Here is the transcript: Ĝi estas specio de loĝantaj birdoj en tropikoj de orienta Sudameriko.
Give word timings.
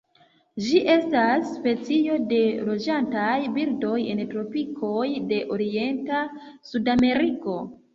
Ĝi 0.67 0.79
estas 0.93 1.51
specio 1.57 2.17
de 2.33 2.41
loĝantaj 2.71 3.37
birdoj 3.61 4.01
en 4.17 4.25
tropikoj 4.35 5.07
de 5.33 5.45
orienta 5.61 6.29
Sudameriko. 6.75 7.61